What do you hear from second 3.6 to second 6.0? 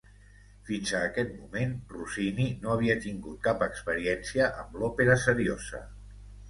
experiència amb l'òpera seriosa.